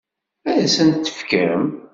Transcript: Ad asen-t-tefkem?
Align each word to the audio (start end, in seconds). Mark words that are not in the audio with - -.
Ad 0.49 0.57
asen-t-tefkem? 0.65 1.63